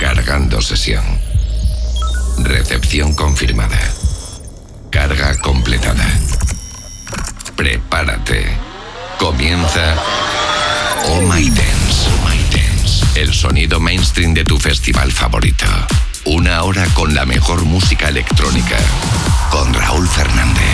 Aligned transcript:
Cargando 0.00 0.60
sesión. 0.60 1.04
Recepción 2.38 3.14
confirmada. 3.14 3.78
Carga 4.90 5.38
completada. 5.38 6.04
Prepárate. 7.54 8.44
Comienza 9.20 9.94
Oh 11.06 11.20
My 11.20 11.48
Dance. 11.50 12.08
Oh 12.08 12.28
My 12.28 12.36
Dance. 12.50 13.20
El 13.20 13.32
sonido 13.32 13.78
mainstream 13.78 14.34
de 14.34 14.44
tu 14.44 14.58
festival 14.58 15.12
favorito. 15.12 15.66
Una 16.24 16.64
hora 16.64 16.84
con 16.94 17.14
la 17.14 17.24
mejor 17.26 17.64
música 17.64 18.08
electrónica. 18.08 18.76
Con 19.52 19.72
Raúl 19.72 20.08
Fernández. 20.08 20.64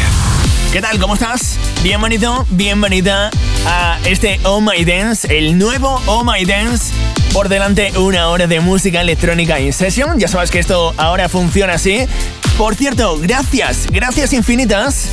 ¿Qué 0.72 0.80
tal? 0.80 0.98
¿Cómo 0.98 1.14
estás? 1.14 1.58
Bienvenido, 1.82 2.46
bienvenida 2.48 3.30
a 3.66 3.98
este 4.04 4.40
Oh 4.44 4.62
My 4.62 4.86
Dance, 4.86 5.36
el 5.36 5.58
nuevo 5.58 6.00
Oh 6.06 6.24
My 6.24 6.46
Dance. 6.46 6.94
Por 7.32 7.48
delante 7.48 7.92
una 7.96 8.28
hora 8.28 8.46
de 8.46 8.60
música 8.60 9.00
electrónica 9.00 9.60
in 9.60 9.72
session. 9.72 10.18
Ya 10.18 10.28
sabes 10.28 10.50
que 10.50 10.58
esto 10.58 10.94
ahora 10.96 11.28
funciona 11.28 11.74
así. 11.74 12.06
Por 12.58 12.74
cierto, 12.74 13.18
gracias, 13.18 13.86
gracias 13.90 14.32
infinitas 14.32 15.08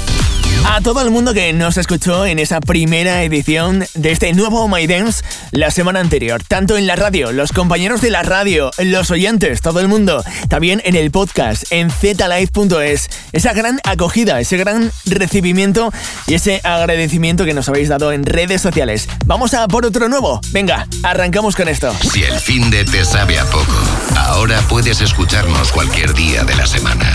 a 0.66 0.82
todo 0.82 1.02
el 1.02 1.12
mundo 1.12 1.34
que 1.34 1.52
nos 1.54 1.78
escuchó 1.78 2.26
en 2.26 2.40
esa 2.40 2.60
primera 2.60 3.24
edición 3.24 3.86
de 3.94 4.12
este 4.12 4.34
nuevo 4.34 4.68
My 4.68 4.88
Dance 4.88 5.24
la 5.52 5.72
semana 5.72 6.00
anterior, 6.00 6.42
tanto 6.48 6.78
en 6.78 6.88
la 6.88 6.96
radio, 6.96 7.32
los 7.32 7.52
compañeros 7.52 8.02
de 8.02 8.10
la 8.10 8.24
radio, 8.24 8.72
los 8.78 9.12
oyentes, 9.12 9.62
todo 9.62 9.80
el 9.80 9.88
mundo, 9.88 10.24
también 10.50 10.82
en 10.86 10.96
el 10.96 11.12
podcast, 11.12 11.72
en 11.72 11.90
zlive.es, 11.92 13.10
esa 13.32 13.54
gran 13.54 13.80
acogida, 13.84 14.40
ese 14.40 14.58
gran 14.58 14.92
recibimiento 15.06 15.92
y 16.28 16.36
ese 16.36 16.62
agradecimiento 16.64 17.46
que 17.46 17.54
nos 17.54 17.70
habéis 17.70 17.90
dado 17.90 18.12
en 18.12 18.26
redes 18.26 18.62
sociales. 18.62 19.08
Vamos 19.26 19.54
a 19.54 19.68
por 19.68 19.86
otro 19.86 20.10
nuevo. 20.10 20.40
Venga, 20.52 20.88
arrancamos 21.04 21.56
con 21.56 21.68
esto. 21.68 21.94
Si 22.12 22.24
el 22.24 22.40
fin 22.40 22.70
de 22.70 22.86
te 22.86 23.04
sabe 23.06 23.40
a 23.40 23.46
poco, 23.46 23.78
ahora 24.16 24.62
puedes 24.70 25.02
escucharnos 25.02 25.72
cualquier 25.72 26.14
día 26.14 26.44
de 26.44 26.56
la 26.56 26.68
semana. 26.68 27.12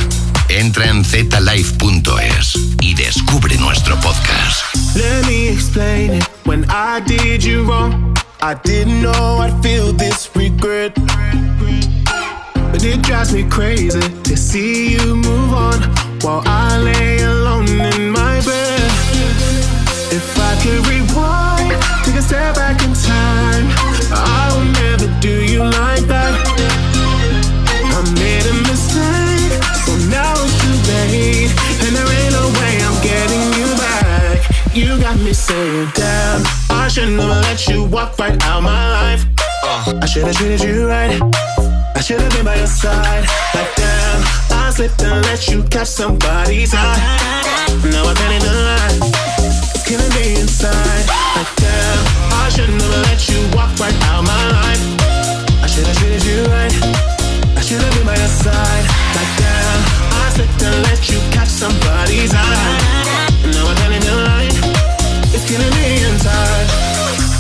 Entra 0.58 0.84
en 0.84 1.02
zlife.es 1.02 2.54
y 2.82 2.92
descubre 2.92 3.56
nuestro 3.56 3.98
podcast. 4.00 4.62
Let 4.94 5.24
me 5.26 5.48
explain 5.48 6.12
it. 6.12 6.28
When 6.44 6.66
I 6.68 7.00
did 7.00 7.42
you 7.42 7.64
wrong, 7.64 8.14
I 8.42 8.54
didn't 8.62 9.00
know 9.00 9.38
I'd 9.40 9.62
feel 9.62 9.94
this 9.94 10.28
regret. 10.34 10.92
But 12.70 12.84
it 12.84 13.00
drives 13.00 13.32
me 13.32 13.44
crazy 13.48 13.98
to 14.24 14.36
see 14.36 14.92
you 14.92 15.16
move 15.16 15.54
on 15.54 15.80
while 16.20 16.42
I 16.44 16.76
lay 16.76 17.22
alone 17.22 17.68
in 17.68 18.10
my 18.10 18.38
bed. 18.44 18.90
If 20.12 20.38
I 20.38 20.54
could 20.62 20.86
saying, 35.62 35.88
damn, 35.94 36.42
I 36.70 36.88
should 36.88 37.10
never 37.10 37.40
let 37.46 37.68
you 37.68 37.84
walk 37.84 38.18
right 38.18 38.40
out 38.44 38.62
my 38.62 38.84
life. 38.98 39.22
I 40.02 40.06
should 40.06 40.26
have 40.26 40.36
treated 40.36 40.62
you 40.62 40.88
right. 40.88 41.20
I 41.96 42.00
should 42.00 42.20
have 42.20 42.32
been 42.32 42.44
by 42.44 42.56
your 42.56 42.66
side. 42.66 43.24
Like 43.54 43.72
damn, 43.76 44.18
I 44.50 44.70
slipped 44.74 45.02
and 45.02 45.24
let 45.26 45.48
you 45.48 45.62
catch 45.74 45.88
somebody's 45.88 46.74
eye. 46.74 46.98
Now 47.92 48.10
I 48.10 48.14
can't 48.14 48.44
lie. 48.44 48.98
It's 49.74 49.84
killing 49.86 50.12
me 50.18 50.40
inside. 50.40 51.04
Like 51.36 51.52
damn, 51.56 52.00
I 52.42 52.48
should 52.54 52.70
never 52.70 53.00
let 53.08 53.20
you 53.30 53.40
walk 53.54 53.70
right 53.78 53.98
out 54.10 54.22
my 54.22 54.44
life. 54.58 54.82
I 55.62 55.66
should 55.70 55.86
have 55.86 55.96
treated 55.98 56.24
you 56.24 56.42
right. 56.56 56.74
I 57.58 57.60
should 57.60 57.80
have 57.80 57.94
been 57.94 58.06
by 58.06 58.16
your 58.16 58.34
side. 58.44 58.84
Like 59.16 59.32
damn, 59.38 59.80
I 60.22 60.24
slipped 60.34 60.62
and 60.62 60.82
let 60.88 61.00
you 61.10 61.18
catch 61.30 61.48
somebody's 61.48 62.34
eye. 62.34 63.22
Now 63.54 63.70
I 63.70 63.74
can't. 63.78 63.92
It's 63.94 64.11
killing 65.52 65.74
me 65.74 66.02
inside. 66.08 66.66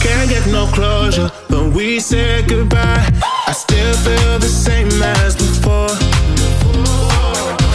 Can't 0.04 0.28
get 0.28 0.46
no 0.48 0.66
closure 0.66 1.28
when 1.48 1.72
we 1.72 1.98
say 1.98 2.42
goodbye. 2.46 3.08
I 3.46 3.52
still 3.52 3.94
feel 4.04 4.38
the 4.38 4.52
same 4.66 4.90
as 5.02 5.34
before. 5.36 5.94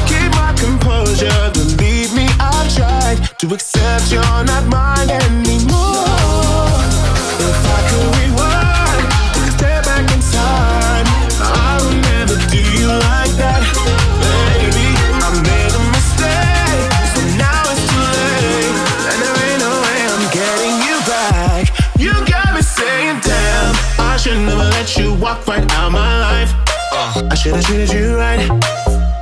Keep 0.09 0.29
my 0.41 0.53
composure, 0.63 1.41
believe 1.53 2.13
me, 2.13 2.27
I've 2.39 2.69
tried 2.75 3.17
to 3.39 3.45
accept 3.55 4.11
you're 4.11 4.43
not 4.51 4.63
mine 4.67 5.09
anymore. 5.09 5.46
I 27.47 27.61
should 27.61 27.79
have 27.79 27.89
treated 27.89 27.93
you 27.93 28.17
right. 28.17 28.49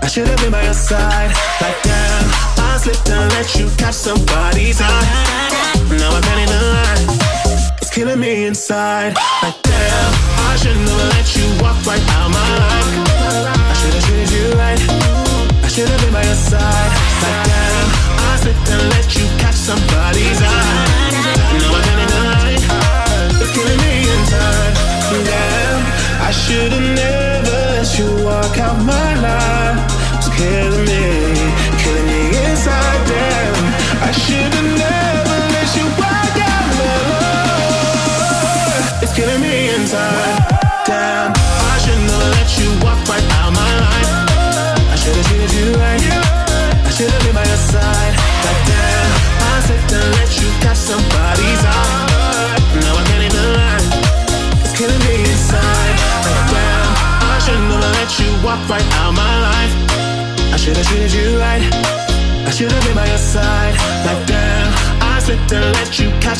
I 0.01 0.07
should 0.07 0.27
have 0.27 0.39
been 0.39 0.51
by 0.51 0.63
your 0.63 0.73
side. 0.73 1.29
Like 1.61 1.79
damn, 1.83 2.25
I 2.57 2.77
slipped 2.81 3.07
and 3.09 3.31
let 3.33 3.55
you 3.55 3.69
catch 3.77 3.93
somebody's 3.93 4.81
eye. 4.81 5.85
Now 5.91 6.09
I 6.09 6.21
can't 6.21 6.41
even 6.41 6.61
lie. 6.73 7.77
It's 7.81 7.91
killing 7.91 8.19
me 8.19 8.45
inside. 8.45 9.13
Like 9.43 9.61
damn, 9.61 10.13
I 10.49 10.57
should 10.57 10.75
never 10.75 11.07
let 11.13 11.35
you 11.35 11.45
walk 11.61 11.85
right 11.85 12.01
out 12.17 12.31
my 12.31 12.57
life. 12.57 13.14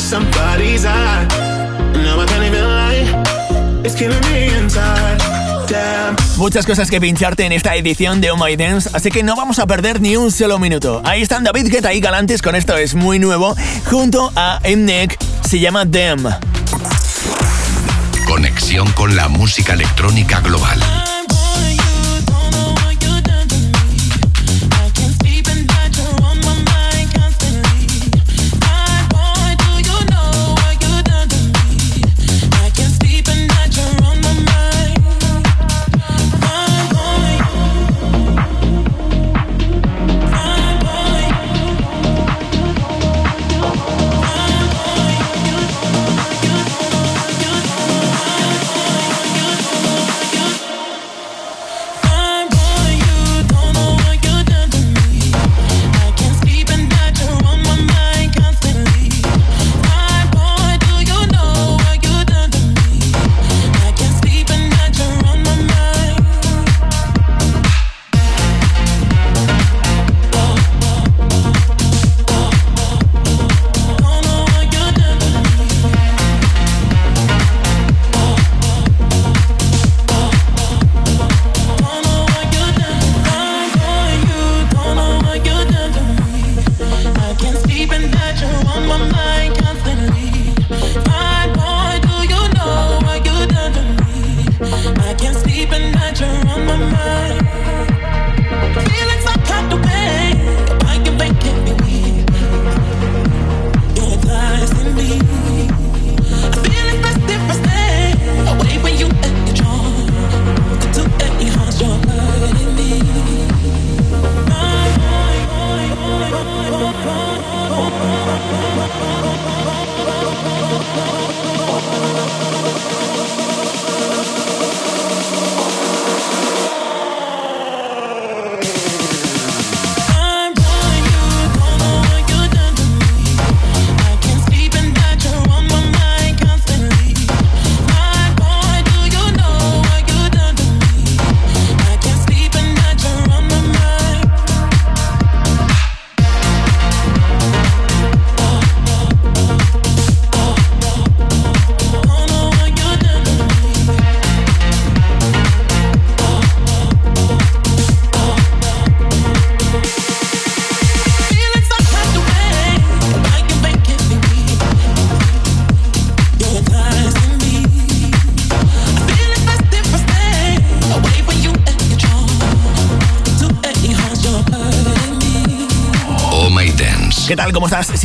Somebody's 0.06 0.84
eye. 0.84 1.26
Now 1.94 2.20
I 2.20 2.26
can't 2.26 2.44
even 2.44 2.62
lie. 2.62 3.82
It's 3.84 3.96
killing 3.96 4.20
me 4.30 4.46
inside. 4.56 5.18
Damn. 5.68 6.16
Muchas 6.36 6.64
cosas 6.64 6.88
que 6.90 7.00
pincharte 7.00 7.44
en 7.44 7.50
esta 7.50 7.74
edición 7.74 8.20
de 8.20 8.30
Oh 8.30 8.36
My 8.36 8.54
Dance, 8.54 8.88
así 8.92 9.10
que 9.10 9.24
no 9.24 9.34
vamos 9.34 9.58
a 9.58 9.66
perder 9.66 10.00
ni 10.00 10.16
un 10.16 10.30
solo 10.30 10.60
minuto. 10.60 11.02
Ahí 11.04 11.22
están 11.22 11.42
David 11.42 11.68
Guetta 11.68 11.92
y 11.92 12.00
Galantes 12.00 12.40
con 12.40 12.54
esto 12.54 12.76
es 12.76 12.94
muy 12.94 13.18
nuevo, 13.18 13.56
junto 13.86 14.32
a 14.36 14.60
Mnek, 14.64 15.18
se 15.44 15.58
llama 15.58 15.84
Them. 15.84 16.24
Conexión 18.26 18.90
con 18.92 19.16
la 19.16 19.28
música 19.28 19.72
electrónica 19.72 20.40
global. 20.40 20.80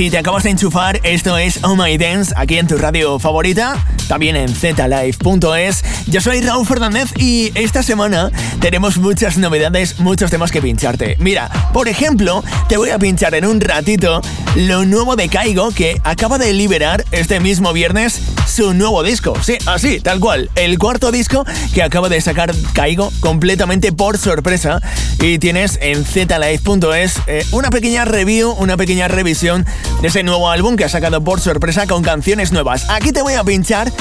Si 0.01 0.09
te 0.09 0.17
acabas 0.17 0.41
de 0.41 0.49
enchufar, 0.49 0.99
esto 1.03 1.37
es 1.37 1.63
Oh 1.63 1.75
My 1.75 1.95
Dance, 1.95 2.33
aquí 2.35 2.57
en 2.57 2.65
tu 2.65 2.75
radio 2.75 3.19
favorita, 3.19 3.85
también 4.07 4.35
en 4.35 4.49
zlive.es. 4.49 5.83
Yo 6.07 6.21
soy 6.21 6.41
Raúl 6.41 6.65
Fernández 6.65 7.11
y 7.19 7.51
esta 7.53 7.83
semana 7.83 8.31
tenemos 8.59 8.97
muchas 8.97 9.37
novedades, 9.37 9.99
muchos 9.99 10.31
temas 10.31 10.51
que 10.51 10.59
pincharte. 10.59 11.17
Mira, 11.19 11.51
por 11.71 11.87
ejemplo, 11.87 12.43
te 12.67 12.77
voy 12.77 12.89
a 12.89 12.97
pinchar 12.97 13.35
en 13.35 13.45
un 13.45 13.61
ratito 13.61 14.21
lo 14.55 14.85
nuevo 14.85 15.15
de 15.15 15.29
Caigo 15.29 15.69
que 15.69 16.01
acaba 16.03 16.39
de 16.39 16.51
liberar 16.53 17.05
este 17.11 17.39
mismo 17.39 17.71
viernes 17.71 18.23
su 18.61 18.75
nuevo 18.75 19.01
disco. 19.01 19.33
Sí, 19.41 19.57
así, 19.65 19.99
tal 20.01 20.19
cual. 20.19 20.51
El 20.53 20.77
cuarto 20.77 21.11
disco 21.11 21.43
que 21.73 21.81
acaba 21.81 22.09
de 22.09 22.21
sacar 22.21 22.53
Caigo 22.73 23.11
completamente 23.19 23.91
por 23.91 24.19
sorpresa 24.19 24.79
y 25.19 25.39
tienes 25.39 25.79
en 25.81 26.05
zlive.es 26.05 27.21
eh, 27.25 27.43
una 27.53 27.71
pequeña 27.71 28.05
review, 28.05 28.51
una 28.51 28.77
pequeña 28.77 29.07
revisión 29.07 29.65
de 30.03 30.09
ese 30.09 30.21
nuevo 30.21 30.51
álbum 30.51 30.75
que 30.75 30.85
ha 30.85 30.89
sacado 30.89 31.23
por 31.23 31.41
sorpresa 31.41 31.87
con 31.87 32.03
canciones 32.03 32.51
nuevas. 32.51 32.87
Aquí 32.91 33.11
te 33.11 33.23
voy 33.23 33.33
a 33.33 33.43
pinchar 33.43 33.91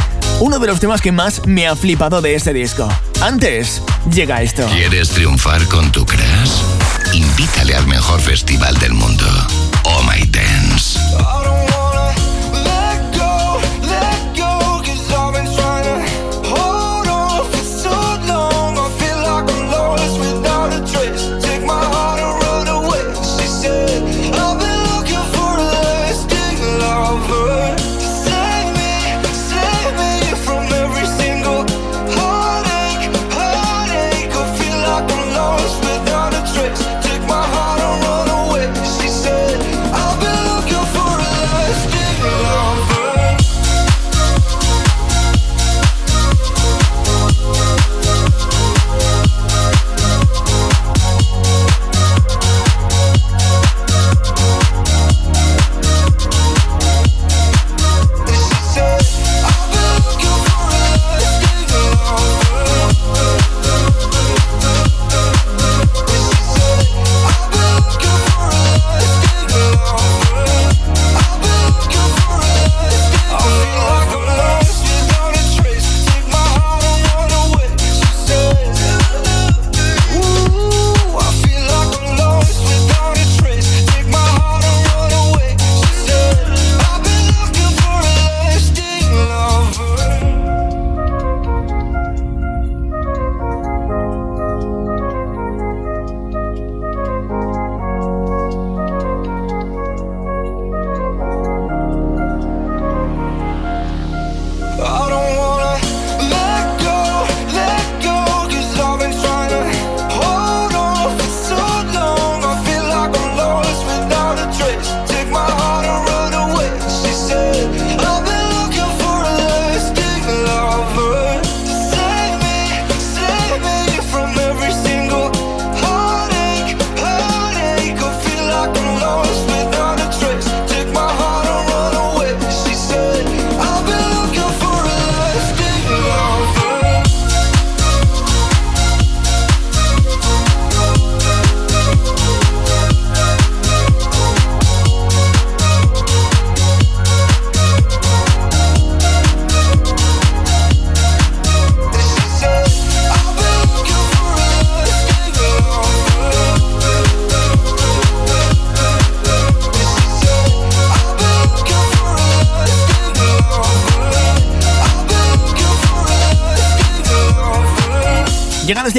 uno 0.40 0.58
de 0.58 0.66
los 0.66 0.78
temas 0.78 1.00
que 1.00 1.10
más 1.10 1.46
me 1.46 1.66
ha 1.66 1.74
flipado 1.74 2.20
de 2.20 2.34
este 2.34 2.52
disco. 2.52 2.86
Antes, 3.22 3.80
llega 4.12 4.42
esto. 4.42 4.66
¿Quieres 4.66 5.08
triunfar 5.08 5.66
con 5.68 5.90
tu 5.90 6.04
crush? 6.04 7.14
Invítale 7.14 7.74
al 7.74 7.86
mejor 7.86 8.20
festival 8.20 8.76
del 8.76 8.92
mundo. 8.92 9.24
Oh 9.84 10.02
My 10.02 10.22
Dance. 10.26 11.00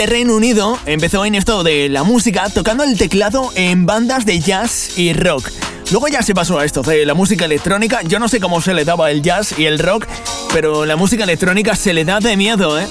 Reino 0.06 0.36
Unido 0.36 0.78
empezó 0.86 1.26
en 1.26 1.36
esto 1.36 1.64
de 1.64 1.90
la 1.90 2.04
música 2.04 2.50
tocando 2.50 2.84
el 2.84 2.98
teclado 2.98 3.52
en 3.56 3.86
bandas 3.86 4.26
de 4.26 4.40
jazz 4.40 4.98
y 4.98 5.14
rock. 5.14 5.50
Luego 5.92 6.08
ya 6.08 6.22
se 6.22 6.34
pasó 6.34 6.60
a 6.60 6.66
esto 6.66 6.82
de 6.82 7.06
la 7.06 7.14
música 7.14 7.46
electrónica. 7.46 8.02
Yo 8.04 8.20
no 8.20 8.28
sé 8.28 8.40
cómo 8.40 8.62
se 8.62 8.74
le 8.74 8.86
daba 8.86 9.12
el 9.12 9.22
jazz 9.22 9.58
y 9.58 9.66
el 9.66 9.80
rock, 9.80 10.08
pero 10.54 10.86
la 10.86 10.96
música 10.96 11.24
electrónica 11.24 11.76
se 11.76 11.94
le 11.94 12.06
da 12.06 12.20
de 12.20 12.38
miedo, 12.38 12.80
¿eh? 12.80 12.88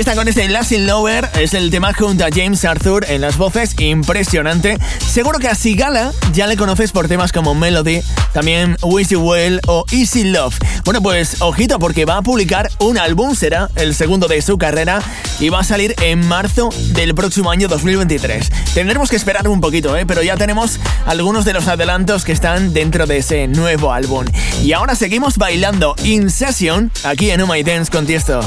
está 0.00 0.14
con 0.14 0.28
este 0.28 0.48
Lassie 0.48 0.78
Lower, 0.78 1.28
es 1.38 1.52
el 1.52 1.70
tema 1.70 1.92
junto 1.92 2.24
a 2.24 2.28
James 2.32 2.64
Arthur 2.64 3.04
en 3.10 3.20
las 3.20 3.36
voces, 3.36 3.74
impresionante. 3.78 4.78
Seguro 5.10 5.40
que 5.40 5.48
a 5.48 5.56
Sigala 5.56 6.12
ya 6.32 6.46
le 6.46 6.56
conoces 6.56 6.92
por 6.92 7.08
temas 7.08 7.32
como 7.32 7.52
Melody, 7.52 8.00
también 8.32 8.76
Wish 8.80 9.08
You 9.08 9.20
Well 9.20 9.60
o 9.66 9.84
Easy 9.90 10.22
Love. 10.22 10.56
Bueno, 10.84 11.02
pues 11.02 11.42
ojito 11.42 11.80
porque 11.80 12.04
va 12.04 12.18
a 12.18 12.22
publicar 12.22 12.70
un 12.78 12.96
álbum, 12.96 13.34
será 13.34 13.68
el 13.74 13.96
segundo 13.96 14.28
de 14.28 14.40
su 14.40 14.56
carrera 14.56 15.02
y 15.40 15.48
va 15.48 15.60
a 15.60 15.64
salir 15.64 15.96
en 16.00 16.24
marzo 16.28 16.68
del 16.94 17.16
próximo 17.16 17.50
año 17.50 17.66
2023. 17.66 18.52
Tendremos 18.72 19.10
que 19.10 19.16
esperar 19.16 19.48
un 19.48 19.60
poquito, 19.60 19.96
¿eh? 19.96 20.06
pero 20.06 20.22
ya 20.22 20.36
tenemos 20.36 20.78
algunos 21.06 21.44
de 21.44 21.54
los 21.54 21.66
adelantos 21.66 22.24
que 22.24 22.30
están 22.30 22.72
dentro 22.72 23.06
de 23.06 23.16
ese 23.16 23.48
nuevo 23.48 23.92
álbum. 23.92 24.26
Y 24.62 24.74
ahora 24.74 24.94
seguimos 24.94 25.38
bailando 25.38 25.96
In 26.04 26.30
Session 26.30 26.92
aquí 27.02 27.32
en 27.32 27.40
Oh 27.40 27.48
My 27.48 27.64
Dance 27.64 27.90
con 27.90 28.06
Tiesto. 28.06 28.38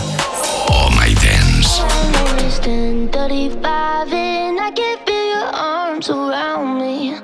Oh 0.70 0.89
My 0.91 1.13
Dance. 1.13 1.82
Arms 6.03 6.10
around 6.10 6.79
me. 6.79 7.15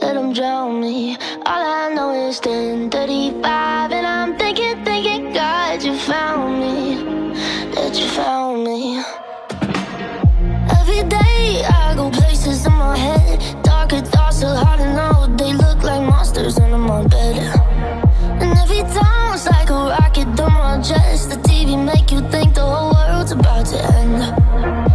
Let 0.00 0.14
them 0.14 0.32
drown 0.32 0.80
me. 0.80 1.16
All 1.46 1.62
I 1.62 1.94
know 1.94 2.28
is 2.28 2.40
10:35, 2.40 3.92
and 3.92 4.06
I'm 4.06 4.36
thinking, 4.36 4.84
thinking, 4.84 5.32
God, 5.32 5.82
you 5.82 5.94
found 5.96 6.60
me. 6.60 7.34
That 7.74 7.98
you 7.98 8.06
found 8.08 8.64
me. 8.64 9.02
Every 10.78 11.02
day 11.08 11.64
I 11.64 11.94
go 11.96 12.10
places 12.10 12.66
in 12.66 12.72
my 12.72 12.96
head. 12.96 13.38
Darker 13.62 14.00
thoughts 14.00 14.42
are 14.42 14.56
hard 14.56 14.80
to 14.80 14.88
know. 14.98 15.36
They 15.36 15.52
look 15.52 15.82
like 15.82 16.02
monsters 16.02 16.58
under 16.58 16.78
my 16.78 17.06
bed. 17.06 17.36
And 18.42 18.52
every 18.62 18.82
time 18.98 19.34
it's 19.34 19.46
like 19.46 19.70
a 19.70 19.80
rocket 19.94 20.28
through 20.36 20.54
my 20.62 20.80
chest. 20.88 21.30
The 21.30 21.36
TV 21.48 21.76
make 21.76 22.10
you 22.10 22.20
think 22.30 22.54
the 22.54 22.66
whole 22.72 22.92
world's 22.94 23.32
about 23.32 23.66
to 23.66 23.78
end. 23.98 24.91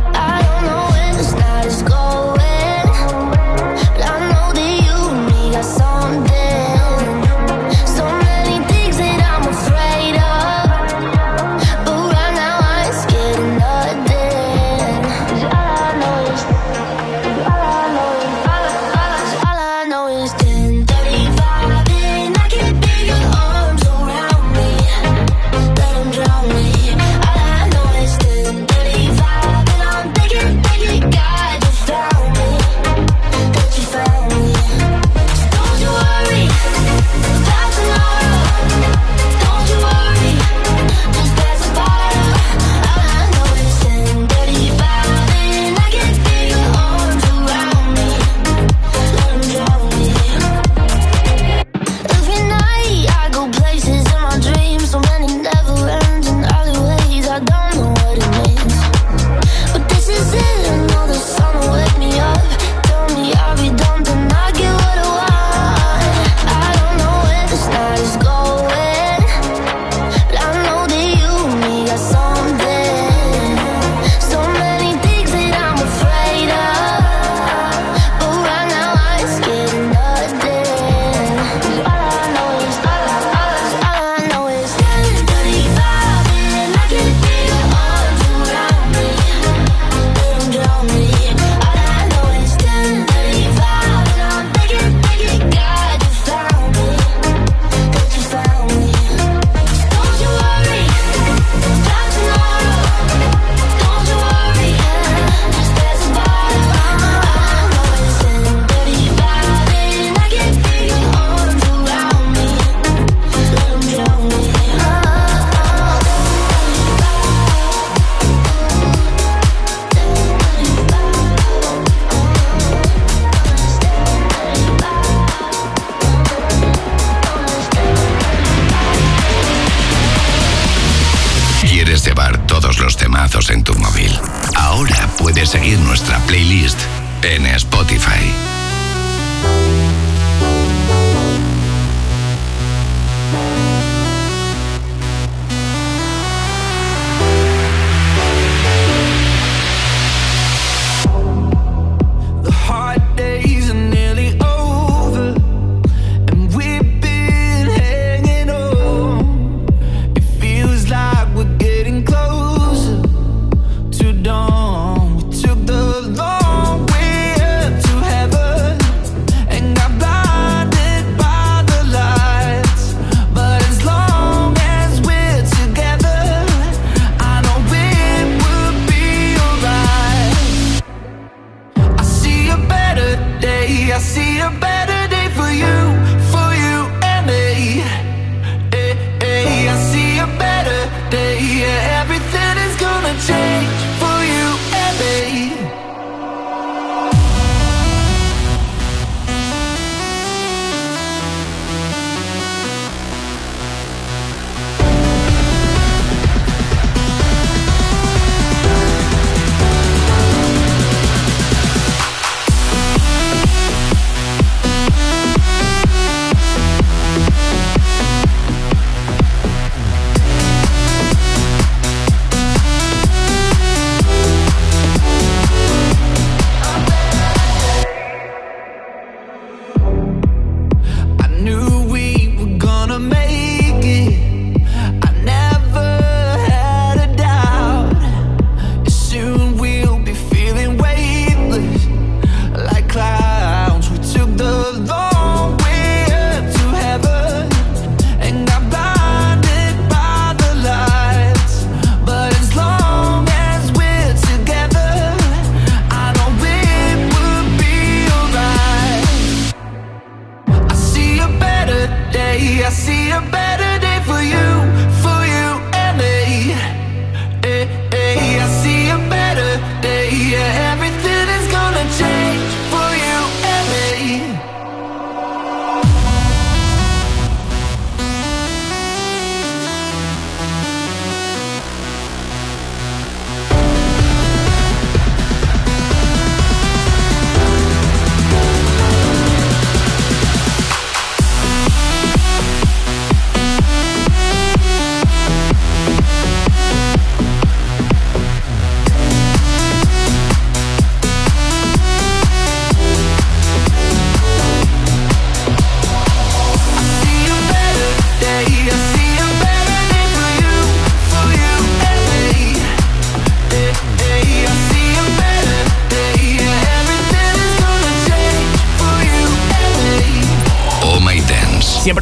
En 137.36 137.46
Spotify. 137.60 138.27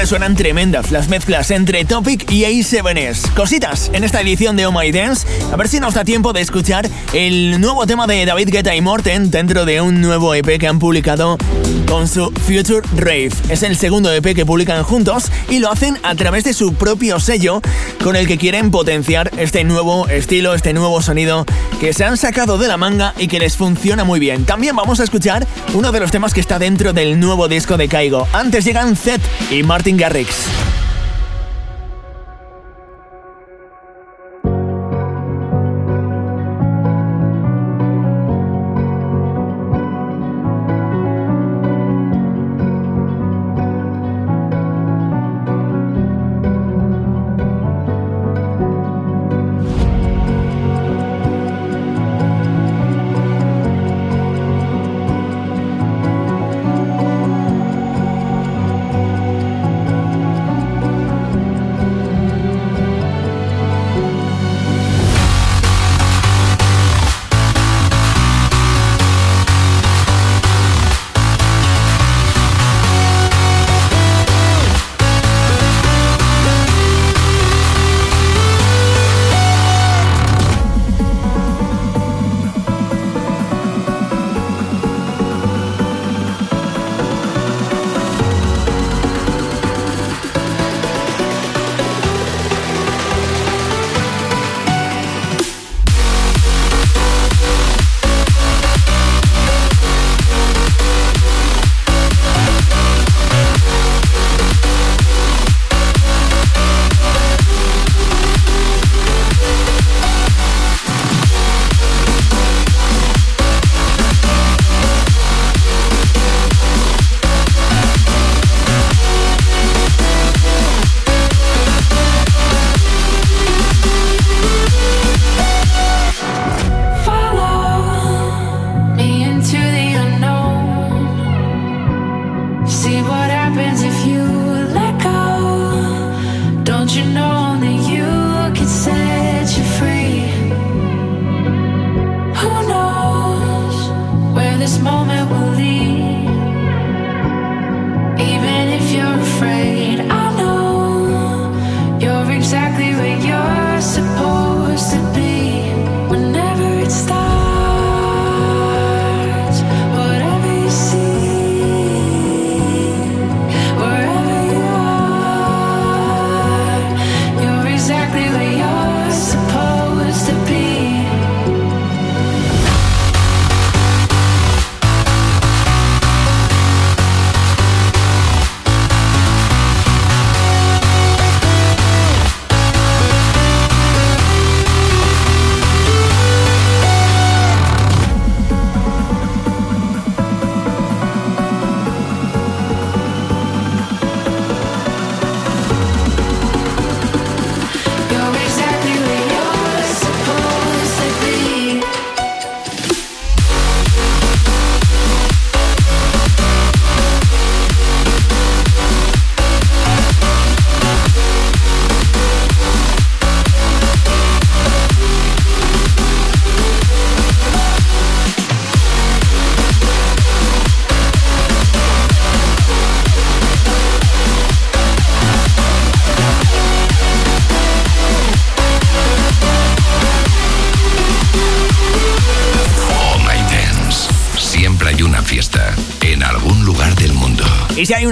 Suenan 0.06 0.36
tremendas 0.36 0.92
las 0.92 1.10
mezclas 1.10 1.50
entre 1.52 1.86
Topic 1.86 2.30
y 2.32 2.44
A7S. 2.44 3.34
Cositas 3.34 3.90
en 3.94 4.04
esta 4.04 4.22
edición 4.22 4.56
de 4.56 4.66
Oh 4.66 4.72
My 4.72 4.92
Dance. 4.92 5.26
A 5.52 5.56
ver 5.56 5.68
si 5.68 5.80
nos 5.80 5.94
da 5.94 6.04
tiempo 6.04 6.34
de 6.34 6.42
escuchar 6.42 6.88
el 7.14 7.60
nuevo 7.60 7.88
tema 7.88 8.06
de 8.06 8.26
David 8.26 8.50
Guetta 8.52 8.76
y 8.76 8.82
Morten 8.82 9.32
dentro 9.32 9.66
de 9.66 9.82
un 9.82 10.02
nuevo 10.02 10.36
EP 10.36 10.60
que 10.60 10.68
han 10.68 10.80
publicado 10.80 11.38
con 11.88 12.08
su 12.08 12.32
Future 12.32 12.82
Rave. 12.96 13.32
Es 13.50 13.64
el 13.64 13.78
segundo 13.78 14.12
EP 14.12 14.36
que 14.36 14.46
publican 14.46 14.84
juntos 14.84 15.32
y 15.50 15.60
lo 15.60 15.72
hacen 15.72 15.98
a 16.04 16.14
través 16.16 16.44
de 16.44 16.54
su 16.54 16.74
propio 16.74 17.20
sello 17.20 17.62
con 18.04 18.16
el 18.16 18.28
que 18.28 18.38
quieren 18.38 18.72
potenciar 18.72 19.32
este 19.38 19.64
nuevo 19.64 20.08
estilo, 20.08 20.54
este 20.54 20.74
nuevo 20.74 21.02
sonido 21.02 21.46
que 21.80 21.94
se 21.94 22.04
han 22.04 22.18
sacado 22.18 22.58
de 22.58 22.68
la 22.68 22.78
manga 22.78 23.14
y 23.18 23.28
que 23.28 23.40
les 23.40 23.56
funciona 23.56 24.04
muy 24.04 24.20
bien. 24.20 24.46
También 24.46 24.76
vamos 24.76 25.00
a 25.00 25.04
escuchar 25.04 25.48
uno 25.74 25.92
de 25.92 26.00
los 26.00 26.12
temas 26.12 26.34
que 26.34 26.42
está 26.42 26.60
dentro 26.60 26.94
del 26.94 27.20
nuevo 27.20 27.48
disco 27.48 27.78
de 27.78 27.88
Kaigo. 27.88 28.28
Antes 28.34 28.66
llegan 28.66 28.96
Zed 28.96 29.22
y 29.52 29.64
Martin 29.76 29.98
Garrix. 29.98 30.75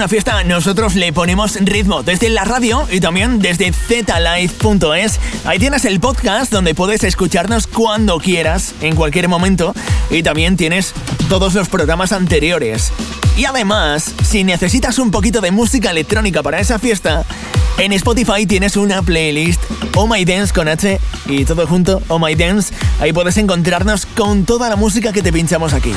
Una 0.03 0.09
fiesta, 0.09 0.43
nosotros 0.43 0.95
le 0.95 1.13
ponemos 1.13 1.55
ritmo 1.61 2.03
desde 2.03 2.27
la 2.27 2.43
radio 2.43 2.85
y 2.91 2.99
también 2.99 3.39
desde 3.39 3.71
zlive.es. 3.71 5.19
Ahí 5.45 5.59
tienes 5.59 5.85
el 5.85 6.01
podcast 6.01 6.51
donde 6.51 6.75
puedes 6.75 7.05
escucharnos 7.05 7.67
cuando 7.67 8.17
quieras, 8.17 8.75
en 8.81 8.97
cualquier 8.97 9.29
momento. 9.29 9.73
Y 10.09 10.21
también 10.21 10.57
tienes 10.57 10.91
todos 11.29 11.53
los 11.53 11.69
programas 11.69 12.11
anteriores. 12.11 12.91
Y 13.37 13.45
además, 13.45 14.13
si 14.25 14.43
necesitas 14.43 14.99
un 14.99 15.09
poquito 15.09 15.39
de 15.39 15.51
música 15.51 15.91
electrónica 15.91 16.43
para 16.43 16.59
esa 16.59 16.79
fiesta, 16.79 17.23
en 17.77 17.93
Spotify 17.93 18.45
tienes 18.45 18.75
una 18.75 19.01
playlist 19.01 19.61
Oh 19.95 20.05
My 20.05 20.25
Dance 20.25 20.53
con 20.53 20.67
H 20.67 20.99
y 21.27 21.45
todo 21.45 21.65
junto 21.65 22.01
Oh 22.09 22.19
My 22.19 22.35
Dance. 22.35 22.73
Ahí 22.99 23.13
puedes 23.13 23.37
encontrarnos 23.37 24.05
con 24.05 24.43
toda 24.43 24.67
la 24.67 24.75
música 24.75 25.13
que 25.13 25.21
te 25.21 25.31
pinchamos 25.31 25.71
aquí. 25.71 25.93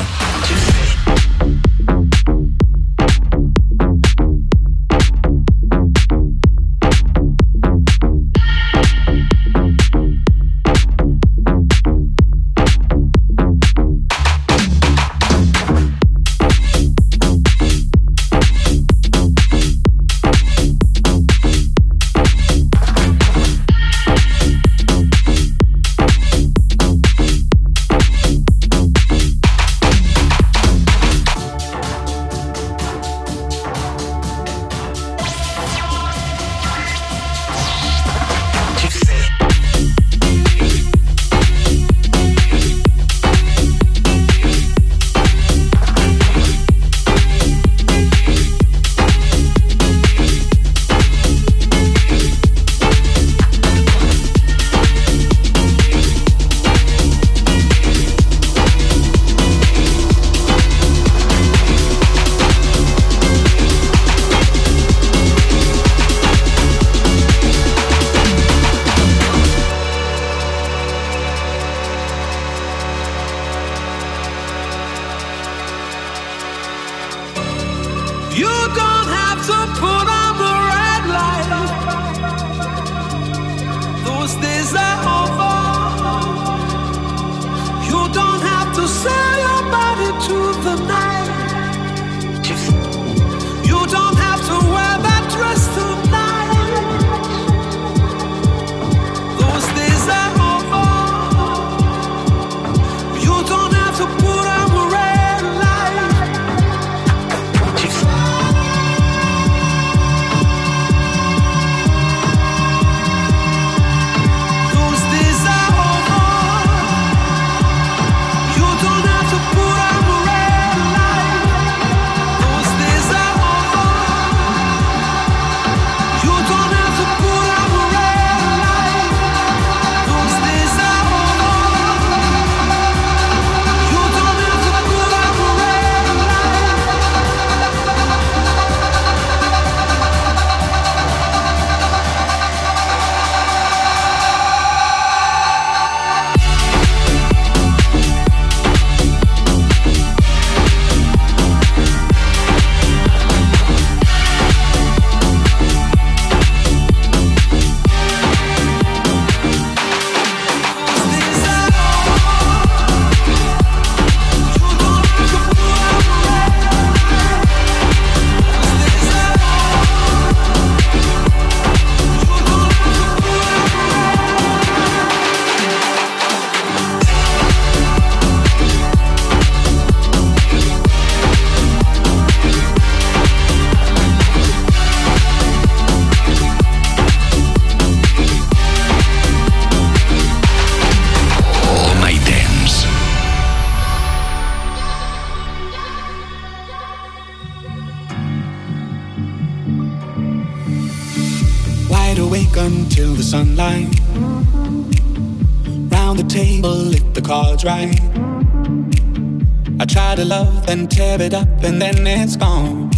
Then 210.67 210.87
tear 210.87 211.21
it 211.21 211.33
up 211.33 211.47
and 211.63 211.81
then 211.81 212.05
it's 212.05 212.35
gone. 212.35 212.91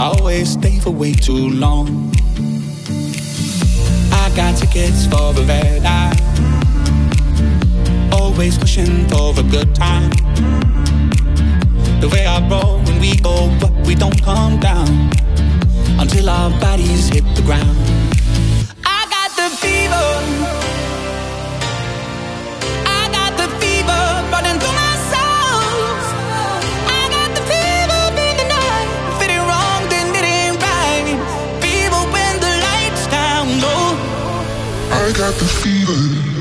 I 0.00 0.06
always 0.06 0.52
stay 0.52 0.78
for 0.80 0.90
way 0.90 1.12
too 1.12 1.50
long. 1.50 2.10
I 4.10 4.32
got 4.34 4.56
tickets 4.56 5.06
for 5.06 5.34
the 5.34 5.44
red 5.46 5.82
eye. 5.84 6.16
Always 8.12 8.56
pushing 8.56 9.06
for 9.08 9.38
a 9.38 9.42
good 9.42 9.74
time. 9.74 10.10
The 12.00 12.08
way 12.12 12.26
I 12.26 12.40
roll 12.48 12.78
when 12.84 12.98
we 13.00 13.16
go 13.16 13.50
up, 13.66 13.86
we 13.86 13.94
don't 13.94 14.22
come 14.22 14.58
down 14.58 14.88
until 16.00 16.30
our 16.30 16.50
bodies 16.58 17.08
hit 17.08 17.24
the 17.36 17.42
ground. 17.42 17.97
I 35.08 35.12
got 35.12 35.32
the 35.38 35.44
feeling. 35.46 36.38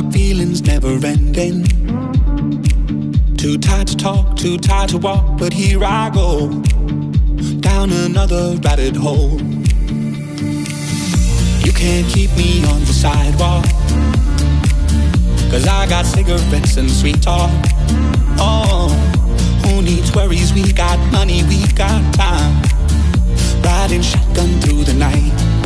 Dark 0.00 0.12
feeling's 0.12 0.62
never 0.62 0.98
ending. 1.04 1.64
Too 3.36 3.58
tired 3.58 3.88
to 3.88 3.96
talk, 3.96 4.36
too 4.36 4.56
tired 4.58 4.90
to 4.90 4.98
walk, 4.98 5.38
but 5.38 5.52
here 5.52 5.82
I 5.84 6.10
go. 6.10 6.48
Down 7.60 7.90
another 7.92 8.56
rabbit 8.62 8.96
hole. 8.96 9.40
You 11.64 11.72
can't 11.72 12.06
keep 12.08 12.30
me 12.36 12.64
on 12.66 12.80
the 12.80 12.92
sidewalk. 12.92 13.64
Cause 15.50 15.66
I 15.66 15.86
got 15.88 16.06
cigarettes 16.06 16.76
and 16.76 16.90
sweet 16.90 17.22
talk. 17.22 17.50
Oh, 18.38 18.88
who 19.64 19.82
needs 19.82 20.14
worries? 20.14 20.52
We 20.52 20.72
got 20.72 20.98
money, 21.10 21.42
we 21.44 21.66
got 21.72 22.14
time. 22.14 22.62
Riding 23.62 24.02
shotgun 24.02 24.60
through 24.60 24.84
the 24.84 24.94
night. 24.94 25.59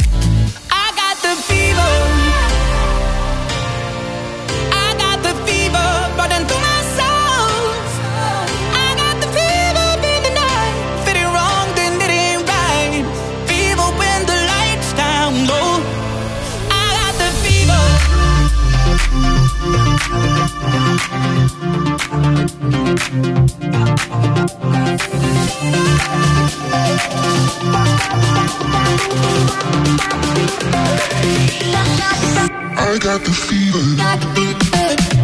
I 32.76 32.98
got 32.98 33.20
the 33.22 33.32
fever. 33.32 35.23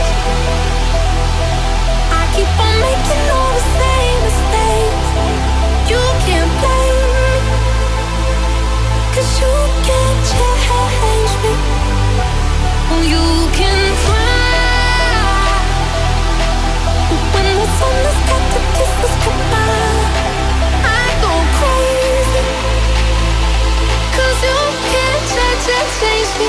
change. 26.01 26.39
Me, 26.39 26.47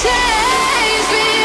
change 0.00 1.12
me 1.12 1.37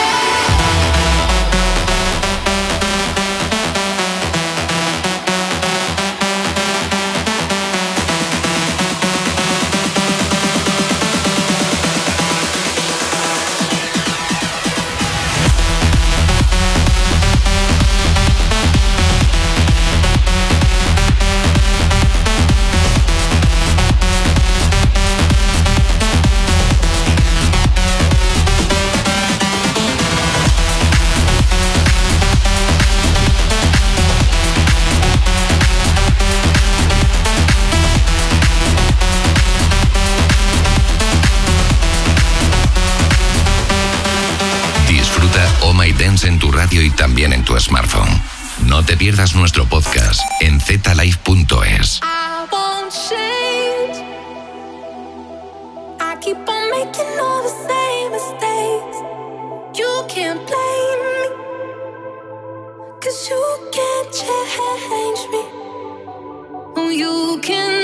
tu 47.54 47.60
smartphone. 47.60 48.22
No 48.66 48.84
te 48.84 48.98
pierdas 48.98 49.36
nuestro 49.36 49.66
podcast 49.66 50.22
en 50.42 50.60
zlife.es. 50.60 52.00
you 66.94 67.40
can 67.42 67.83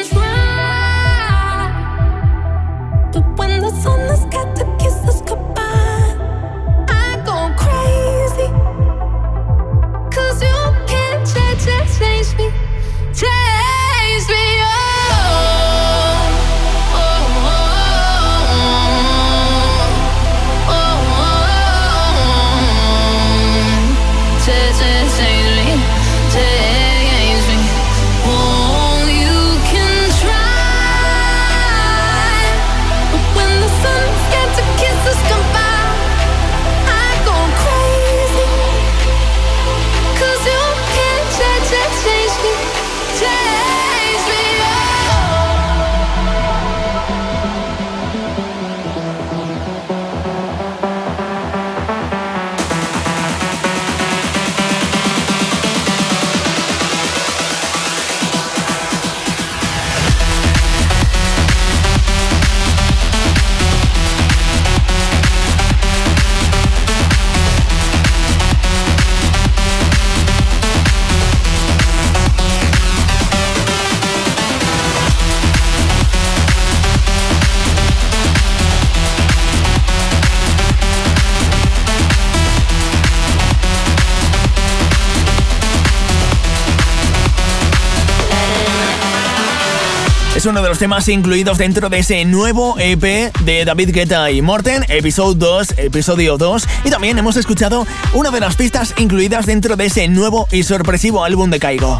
uno 90.49 90.63
de 90.63 90.69
los 90.69 90.79
temas 90.79 91.07
incluidos 91.09 91.59
dentro 91.59 91.89
de 91.89 91.99
ese 91.99 92.25
nuevo 92.25 92.75
EP 92.79 93.31
de 93.43 93.65
David 93.65 93.91
Guetta 93.93 94.31
y 94.31 94.41
Morten, 94.41 94.83
episodio 94.87 95.35
2, 95.35 95.75
episodio 95.77 96.37
2. 96.37 96.67
Y 96.85 96.89
también 96.89 97.19
hemos 97.19 97.37
escuchado 97.37 97.85
una 98.13 98.31
de 98.31 98.39
las 98.39 98.55
pistas 98.55 98.95
incluidas 98.97 99.45
dentro 99.45 99.75
de 99.75 99.85
ese 99.85 100.07
nuevo 100.07 100.47
y 100.51 100.63
sorpresivo 100.63 101.23
álbum 101.23 101.51
de 101.51 101.59
Kaigo. 101.59 101.99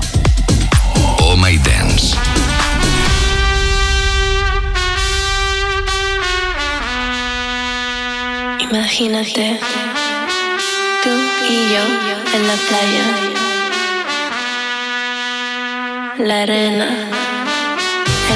Oh 1.20 1.38
My 1.38 1.58
Dance. 1.60 2.18
Imagínate, 8.60 9.60
tú 11.04 11.10
y 11.50 11.70
yo 11.72 11.84
en 12.34 12.48
la 12.48 12.56
playa, 12.68 13.04
la 16.18 16.42
arena, 16.42 17.10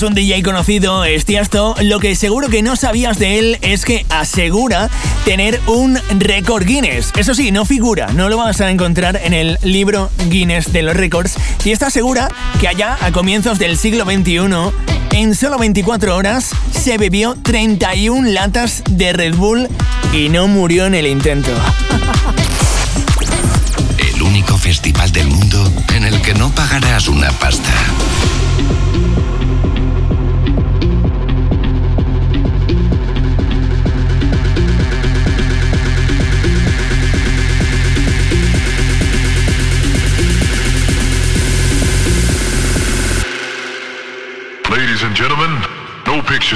Es 0.00 0.06
un 0.06 0.14
DJ 0.14 0.42
conocido, 0.42 1.04
es 1.04 1.26
Tiesto. 1.26 1.74
Lo 1.82 2.00
que 2.00 2.16
seguro 2.16 2.48
que 2.48 2.62
no 2.62 2.74
sabías 2.74 3.18
de 3.18 3.38
él 3.38 3.58
es 3.60 3.84
que 3.84 4.06
asegura 4.08 4.88
tener 5.26 5.60
un 5.66 5.98
récord 6.18 6.64
Guinness. 6.64 7.12
Eso 7.18 7.34
sí, 7.34 7.50
no 7.50 7.66
figura, 7.66 8.06
no 8.14 8.30
lo 8.30 8.38
vas 8.38 8.62
a 8.62 8.70
encontrar 8.70 9.20
en 9.22 9.34
el 9.34 9.58
libro 9.62 10.10
Guinness 10.30 10.72
de 10.72 10.80
los 10.80 10.96
récords. 10.96 11.34
Tiesto 11.62 11.84
asegura 11.84 12.30
que 12.60 12.68
allá, 12.68 12.96
a 13.02 13.12
comienzos 13.12 13.58
del 13.58 13.76
siglo 13.76 14.06
XXI, 14.06 14.38
en 15.12 15.34
solo 15.34 15.58
24 15.58 16.16
horas 16.16 16.50
se 16.70 16.96
bebió 16.96 17.34
31 17.34 18.30
latas 18.30 18.82
de 18.88 19.12
Red 19.12 19.34
Bull 19.34 19.68
y 20.14 20.30
no 20.30 20.48
murió 20.48 20.86
en 20.86 20.94
el 20.94 21.06
intento. 21.06 21.50
El 23.98 24.22
único 24.22 24.56
festival 24.56 25.12
del 25.12 25.26
mundo 25.26 25.70
en 25.94 26.04
el 26.04 26.22
que 26.22 26.32
no 26.32 26.48
pagarás 26.54 27.06
una 27.08 27.30
pasta. 27.32 27.70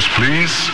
Please. 0.02 0.73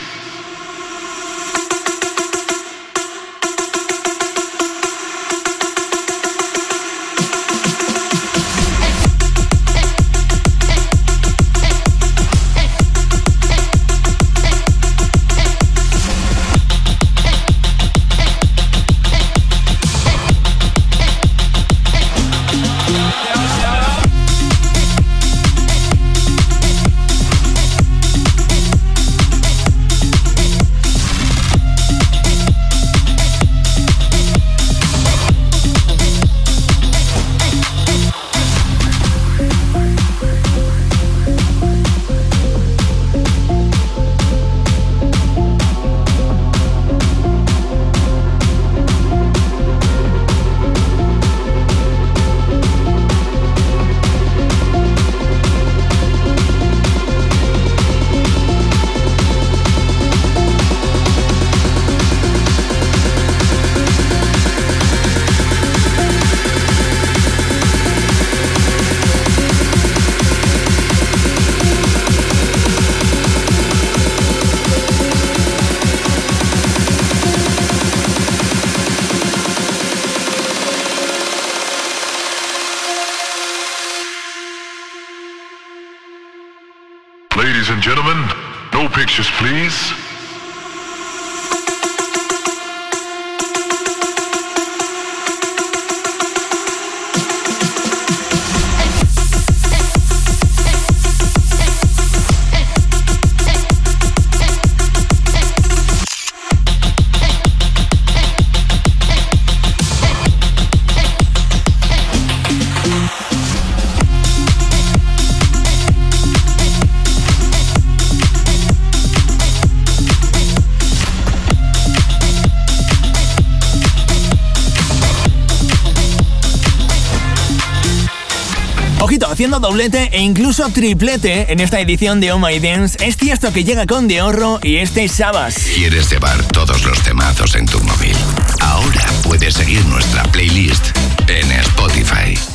Haciendo 129.41 129.59
doblete 129.59 130.11
e 130.12 130.20
incluso 130.20 130.68
triplete 130.68 131.51
en 131.51 131.61
esta 131.61 131.80
edición 131.80 132.20
de 132.20 132.30
Oh 132.30 132.38
My 132.38 132.59
Dance 132.59 132.99
es 133.03 133.16
Tiesto 133.16 133.51
que 133.55 133.64
llega 133.64 133.86
con 133.86 134.07
De 134.07 134.20
Horro 134.20 134.61
y 134.62 134.76
este 134.76 135.09
Sabas. 135.09 135.55
¿Quieres 135.74 136.11
llevar 136.11 136.45
todos 136.49 136.84
los 136.84 137.03
temazos 137.03 137.55
en 137.55 137.64
tu 137.64 137.82
móvil? 137.82 138.14
Ahora 138.61 139.07
puedes 139.22 139.55
seguir 139.55 139.82
nuestra 139.86 140.24
playlist 140.24 140.95
en 141.26 141.51
Spotify. 141.53 142.49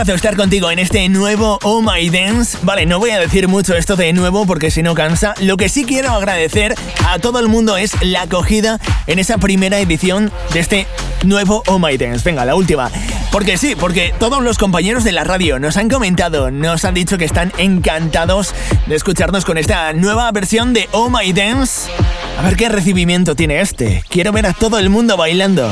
Lujazo 0.00 0.14
estar 0.14 0.36
contigo 0.36 0.70
en 0.70 0.78
este 0.78 1.06
nuevo 1.10 1.58
Oh 1.62 1.82
My 1.82 2.08
Dance. 2.08 2.56
Vale, 2.62 2.86
no 2.86 2.98
voy 2.98 3.10
a 3.10 3.18
decir 3.18 3.48
mucho 3.48 3.76
esto 3.76 3.96
de 3.96 4.14
nuevo 4.14 4.46
porque 4.46 4.70
si 4.70 4.82
no 4.82 4.94
cansa. 4.94 5.34
Lo 5.40 5.58
que 5.58 5.68
sí 5.68 5.84
quiero 5.84 6.10
agradecer 6.12 6.74
a 7.06 7.18
todo 7.18 7.38
el 7.38 7.48
mundo 7.48 7.76
es 7.76 7.92
la 8.00 8.22
acogida 8.22 8.78
en 9.06 9.18
esa 9.18 9.36
primera 9.36 9.78
edición 9.78 10.32
de 10.54 10.60
este 10.60 10.86
nuevo 11.22 11.62
Oh 11.66 11.78
My 11.78 11.98
Dance. 11.98 12.22
Venga, 12.24 12.46
la 12.46 12.54
última. 12.54 12.90
Porque 13.30 13.58
sí, 13.58 13.74
porque 13.74 14.14
todos 14.18 14.42
los 14.42 14.56
compañeros 14.56 15.04
de 15.04 15.12
la 15.12 15.24
radio 15.24 15.58
nos 15.58 15.76
han 15.76 15.90
comentado, 15.90 16.50
nos 16.50 16.86
han 16.86 16.94
dicho 16.94 17.18
que 17.18 17.26
están 17.26 17.52
encantados 17.58 18.54
de 18.86 18.94
escucharnos 18.94 19.44
con 19.44 19.58
esta 19.58 19.92
nueva 19.92 20.32
versión 20.32 20.72
de 20.72 20.88
Oh 20.92 21.10
My 21.10 21.30
Dance. 21.34 21.90
A 22.38 22.42
ver 22.42 22.56
qué 22.56 22.70
recibimiento 22.70 23.34
tiene 23.34 23.60
este. 23.60 24.02
Quiero 24.08 24.32
ver 24.32 24.46
a 24.46 24.54
todo 24.54 24.78
el 24.78 24.88
mundo 24.88 25.18
bailando. 25.18 25.70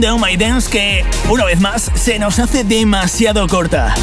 De 0.00 0.10
Oh 0.10 0.18
My 0.18 0.36
Dance 0.36 0.70
que, 0.70 1.04
una 1.28 1.44
vez 1.44 1.60
más, 1.60 1.90
se 1.94 2.18
nos 2.18 2.38
hace 2.38 2.64
demasiado 2.64 3.46
corta. 3.48 3.94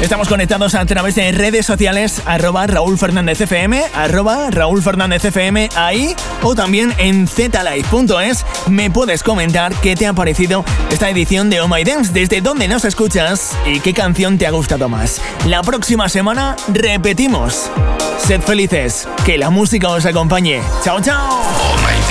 Estamos 0.00 0.28
conectados 0.28 0.74
a 0.74 0.84
través 0.84 1.14
de 1.14 1.32
redes 1.32 1.64
sociales 1.64 2.20
arroba 2.26 2.66
Raúl 2.66 2.98
Fernández 2.98 3.40
FM, 3.40 3.82
arroba 3.94 4.50
Raúl 4.50 4.82
Fernández 4.82 5.24
FM 5.24 5.70
ahí 5.76 6.14
o 6.42 6.54
también 6.54 6.92
en 6.98 7.26
zlive.es 7.26 8.44
me 8.68 8.90
puedes 8.90 9.22
comentar 9.22 9.74
qué 9.76 9.96
te 9.96 10.06
ha 10.06 10.12
parecido 10.12 10.64
esta 10.90 11.08
edición 11.08 11.48
de 11.48 11.62
Oh 11.62 11.68
My 11.68 11.84
Dance, 11.84 12.12
desde 12.12 12.42
dónde 12.42 12.68
nos 12.68 12.84
escuchas 12.84 13.56
y 13.66 13.80
qué 13.80 13.94
canción 13.94 14.36
te 14.36 14.46
ha 14.46 14.50
gustado 14.50 14.88
más. 14.90 15.22
La 15.46 15.62
próxima 15.62 16.10
semana 16.10 16.56
repetimos. 16.68 17.70
Sed 18.18 18.42
felices, 18.42 19.08
que 19.24 19.38
la 19.38 19.48
música 19.50 19.88
os 19.88 20.04
acompañe. 20.04 20.60
Chao, 20.82 21.00
chao. 21.00 21.40
Oh 21.40 22.03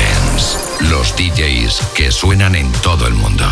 los 0.90 1.16
DJs 1.16 1.82
que 1.96 2.12
suenan 2.12 2.56
en 2.56 2.72
todo 2.72 3.08
el 3.08 3.14
mundo. 3.14 3.46